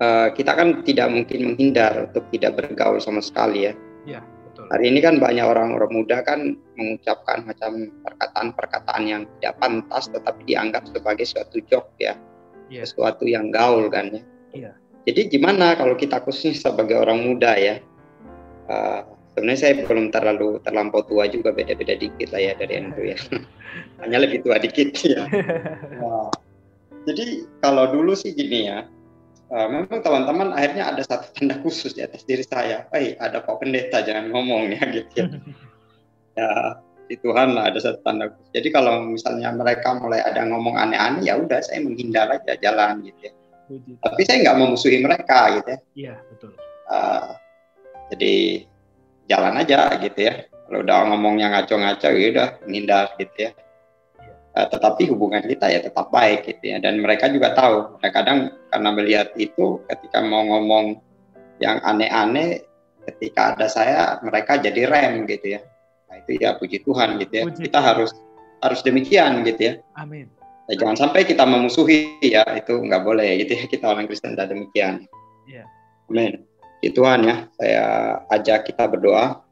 Uh, 0.00 0.32
kita 0.32 0.56
kan 0.56 0.80
tidak 0.88 1.12
mungkin 1.12 1.52
menghindar 1.52 2.08
untuk 2.08 2.24
tidak 2.32 2.56
bergaul 2.64 2.96
sama 2.96 3.20
sekali 3.20 3.68
ya. 3.68 3.72
Iya, 4.08 4.20
betul. 4.24 4.64
Hari 4.72 4.84
ini 4.88 4.98
kan 5.04 5.20
banyak 5.20 5.44
orang-orang 5.44 5.92
muda 5.92 6.24
kan 6.24 6.56
mengucapkan 6.80 7.44
macam 7.44 7.92
perkataan-perkataan 8.08 9.02
yang 9.04 9.22
tidak 9.38 9.60
pantas 9.60 10.08
tetapi 10.08 10.48
dianggap 10.48 10.88
sebagai 10.88 11.28
suatu 11.28 11.60
joke 11.68 11.92
ya. 12.00 12.16
Yeah. 12.72 12.88
Sesuatu 12.88 13.28
yang 13.28 13.52
gaul 13.52 13.92
kan 13.92 14.16
ya. 14.16 14.22
Iya. 14.56 14.72
Jadi 15.04 15.28
gimana 15.28 15.76
kalau 15.76 15.92
kita 15.92 16.24
khususnya 16.24 16.56
sebagai 16.56 17.04
orang 17.04 17.20
muda 17.20 17.52
ya? 17.58 17.84
Uh, 18.68 19.17
sebenarnya 19.38 19.60
saya 19.62 19.74
belum 19.86 20.10
terlalu 20.10 20.58
terlampau 20.66 21.06
tua 21.06 21.30
juga 21.30 21.54
beda-beda 21.54 21.94
dikit 21.94 22.34
lah 22.34 22.42
ya 22.42 22.52
dari 22.58 22.74
Andrew 22.74 23.06
ya. 23.06 23.18
Hanya 24.02 24.26
lebih 24.26 24.42
tua 24.42 24.58
dikit 24.58 24.98
ya. 25.06 25.22
Nah, 26.98 27.14
jadi 27.14 27.46
kalau 27.62 27.94
dulu 27.94 28.12
sih 28.18 28.34
gini 28.34 28.66
ya 28.68 28.82
uh, 29.54 29.66
memang 29.70 30.02
teman-teman 30.02 30.50
akhirnya 30.50 30.90
ada 30.90 31.00
satu 31.06 31.30
tanda 31.32 31.56
khusus 31.62 31.94
di 31.94 32.02
atas 32.02 32.26
diri 32.26 32.42
saya. 32.42 32.90
Eh 32.90 33.14
ada 33.22 33.38
Pak 33.40 33.62
Pendeta 33.62 34.02
jangan 34.02 34.34
ngomong 34.34 34.74
ya 34.74 34.82
gitu 34.90 35.12
ya. 35.14 35.26
Ya 36.38 36.50
di 37.08 37.16
Tuhan 37.22 37.54
lah 37.54 37.70
ada 37.70 37.78
satu 37.78 38.02
tanda 38.02 38.34
khusus. 38.34 38.50
Jadi 38.50 38.68
kalau 38.74 39.06
misalnya 39.06 39.54
mereka 39.54 39.94
mulai 39.96 40.20
ada 40.20 40.42
ngomong 40.42 40.74
aneh-aneh 40.74 41.30
ya 41.30 41.38
udah 41.38 41.62
saya 41.62 41.80
menghindar 41.86 42.28
aja 42.34 42.58
jalan 42.58 43.06
gitu 43.06 43.30
ya. 43.30 43.32
Tapi 44.02 44.20
saya 44.26 44.36
nggak 44.42 44.58
memusuhi 44.58 44.98
mereka 45.00 45.62
gitu 45.62 45.68
ya. 45.70 45.78
Iya 45.94 46.14
betul. 46.34 46.50
Uh, 46.88 47.30
jadi 48.12 48.64
jalan 49.28 49.54
aja 49.60 49.94
gitu 50.00 50.18
ya. 50.18 50.48
Kalau 50.48 50.84
udah 50.84 50.98
ngomongnya 51.12 51.52
ngaco-ngaco 51.52 52.08
ya 52.12 52.28
udah 52.34 52.48
menghindar 52.64 53.06
gitu 53.20 53.36
ya. 53.48 53.50
Uh, 54.56 54.66
tetapi 54.68 55.06
hubungan 55.12 55.44
kita 55.44 55.70
ya 55.70 55.80
tetap 55.84 56.08
baik 56.10 56.48
gitu 56.48 56.64
ya. 56.74 56.76
Dan 56.80 57.04
mereka 57.04 57.28
juga 57.28 57.52
tahu 57.54 58.00
kadang 58.00 58.52
karena 58.72 58.90
melihat 58.90 59.28
itu 59.36 59.84
ketika 59.86 60.24
mau 60.24 60.44
ngomong 60.44 60.98
yang 61.60 61.78
aneh-aneh 61.84 62.64
ketika 63.08 63.56
ada 63.56 63.68
saya 63.68 64.20
mereka 64.24 64.60
jadi 64.60 64.88
rem 64.88 65.28
gitu 65.28 65.56
ya. 65.56 65.60
Nah 66.08 66.16
itu 66.24 66.40
ya 66.40 66.56
puji 66.56 66.82
Tuhan 66.82 67.20
gitu 67.22 67.32
ya. 67.32 67.44
Puji 67.46 67.68
kita 67.68 67.80
harus 67.80 68.10
harus 68.64 68.80
demikian 68.82 69.44
gitu 69.46 69.60
ya. 69.60 69.74
Amin. 69.96 70.28
Ya, 70.68 70.84
jangan 70.84 71.08
sampai 71.08 71.24
kita 71.24 71.48
memusuhi 71.48 72.20
ya 72.20 72.44
itu 72.52 72.76
nggak 72.76 73.04
boleh 73.04 73.40
gitu 73.44 73.56
ya. 73.56 73.64
Kita 73.68 73.84
orang 73.88 74.04
Kristen 74.04 74.36
tidak 74.36 74.52
demikian. 74.52 75.08
Yeah. 75.48 75.64
amin 76.12 76.47
Tuhan 76.86 77.26
ya, 77.26 77.36
saya 77.58 77.86
ajak 78.30 78.70
kita 78.70 78.86
berdoa. 78.86 79.42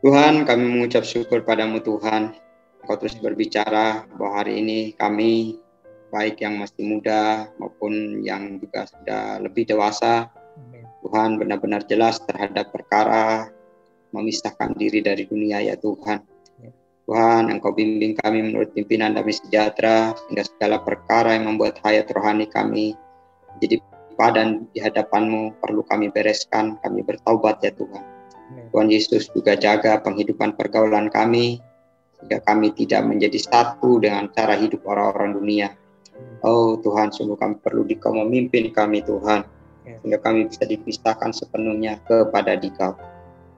Tuhan, 0.00 0.48
kami 0.48 0.64
mengucap 0.64 1.04
syukur 1.04 1.44
padamu 1.44 1.80
Tuhan. 1.84 2.36
Kau 2.84 2.96
terus 3.00 3.16
berbicara 3.16 4.04
bahwa 4.16 4.44
hari 4.44 4.60
ini 4.60 4.92
kami, 4.96 5.60
baik 6.12 6.44
yang 6.44 6.60
masih 6.60 6.84
muda 6.84 7.48
maupun 7.56 8.20
yang 8.20 8.60
juga 8.60 8.84
sudah 8.88 9.40
lebih 9.40 9.64
dewasa, 9.68 10.28
Tuhan 11.04 11.36
benar-benar 11.36 11.84
jelas 11.84 12.20
terhadap 12.24 12.72
perkara 12.72 13.52
memisahkan 14.12 14.72
diri 14.76 15.04
dari 15.04 15.28
dunia 15.28 15.60
ya 15.60 15.76
Tuhan. 15.76 16.20
Ya. 16.60 16.70
Tuhan, 17.04 17.52
Engkau 17.52 17.76
bimbing 17.76 18.16
kami 18.16 18.40
menurut 18.40 18.72
pimpinan 18.72 19.12
damai 19.12 19.36
sejahtera, 19.36 20.16
sehingga 20.16 20.44
segala 20.48 20.80
perkara 20.80 21.36
yang 21.36 21.52
membuat 21.52 21.80
hayat 21.84 22.08
rohani 22.12 22.48
kami 22.48 22.96
jadi 23.60 23.78
dan 24.18 24.66
di 24.70 24.78
hadapanmu 24.78 25.58
perlu 25.58 25.82
kami 25.86 26.10
bereskan, 26.10 26.78
kami 26.80 27.02
bertaubat 27.02 27.60
ya 27.62 27.74
Tuhan. 27.74 28.04
Tuhan 28.70 28.88
Yesus 28.90 29.30
juga 29.30 29.54
jaga 29.54 30.02
penghidupan 30.02 30.54
pergaulan 30.58 31.10
kami, 31.10 31.62
sehingga 32.18 32.42
kami 32.42 32.74
tidak 32.74 33.02
menjadi 33.06 33.38
satu 33.38 34.02
dengan 34.02 34.30
cara 34.34 34.58
hidup 34.58 34.82
orang-orang 34.86 35.38
dunia. 35.38 35.68
Oh 36.46 36.78
Tuhan, 36.78 37.10
sungguh 37.10 37.38
kami 37.38 37.58
perlu 37.58 37.82
di 37.86 37.98
Kau 37.98 38.14
memimpin 38.14 38.70
kami 38.70 39.02
Tuhan, 39.02 39.42
sehingga 39.84 40.18
kami 40.22 40.46
bisa 40.50 40.64
dipisahkan 40.66 41.34
sepenuhnya 41.34 41.98
kepada 42.06 42.54
Dikau. 42.54 42.94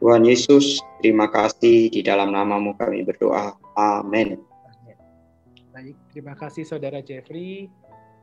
Tuhan 0.00 0.28
Yesus, 0.28 0.84
terima 1.00 1.32
kasih 1.32 1.88
di 1.88 2.00
dalam 2.04 2.32
namamu 2.32 2.76
kami 2.76 3.00
berdoa. 3.04 3.56
Amin. 3.76 4.36
Baik, 5.72 5.96
terima 6.12 6.36
kasih 6.36 6.64
Saudara 6.64 7.00
Jeffrey. 7.04 7.68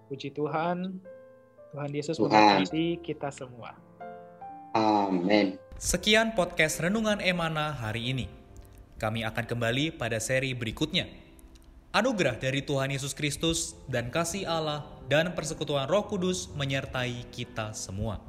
Puji 0.10 0.34
Tuhan, 0.34 1.02
Tuhan 1.74 1.90
Yesus 1.90 2.22
memberkati 2.22 3.02
kita 3.02 3.34
semua. 3.34 3.74
Amin. 4.78 5.58
Sekian 5.82 6.38
podcast 6.38 6.78
Renungan 6.78 7.18
Emana 7.18 7.74
hari 7.74 8.14
ini. 8.14 8.30
Kami 9.02 9.26
akan 9.26 9.42
kembali 9.50 9.98
pada 9.98 10.22
seri 10.22 10.54
berikutnya. 10.54 11.10
Anugerah 11.90 12.38
dari 12.38 12.62
Tuhan 12.62 12.94
Yesus 12.94 13.18
Kristus 13.18 13.74
dan 13.90 14.14
kasih 14.14 14.46
Allah 14.46 14.86
dan 15.10 15.34
persekutuan 15.34 15.90
Roh 15.90 16.06
Kudus 16.06 16.46
menyertai 16.54 17.26
kita 17.34 17.74
semua. 17.74 18.22